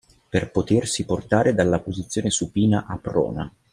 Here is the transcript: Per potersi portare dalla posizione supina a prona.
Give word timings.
Per 0.29 0.49
potersi 0.49 1.05
portare 1.05 1.53
dalla 1.53 1.77
posizione 1.79 2.31
supina 2.31 2.87
a 2.87 2.97
prona. 2.97 3.53